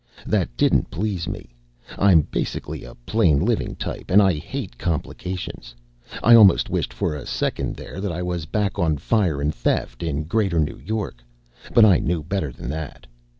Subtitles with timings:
[0.25, 1.53] That didn't please me.
[1.99, 5.75] I'm basically a plain living type, and I hate complications.
[6.23, 10.01] I almost wished for a second there that I was back on Fire and Theft
[10.01, 11.23] in Greater New York.
[11.71, 13.05] But I knew better than that.